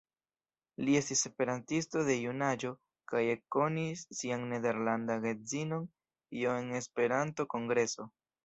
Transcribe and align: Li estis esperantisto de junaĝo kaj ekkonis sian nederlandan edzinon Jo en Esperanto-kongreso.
Li 0.85 0.93
estis 0.99 1.19
esperantisto 1.29 2.01
de 2.07 2.15
junaĝo 2.21 2.71
kaj 3.13 3.23
ekkonis 3.35 4.03
sian 4.21 4.49
nederlandan 4.55 5.31
edzinon 5.35 5.87
Jo 6.41 6.57
en 6.65 6.75
Esperanto-kongreso. 6.81 8.11